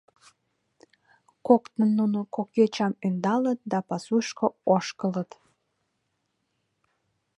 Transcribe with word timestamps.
Коктын 1.47 1.89
нуно 1.99 2.19
кок 2.35 2.49
йочам 2.59 2.93
ӧндалыт 3.05 3.59
да 3.71 3.79
пасушко 3.87 4.45
ошкылыт. 4.75 5.31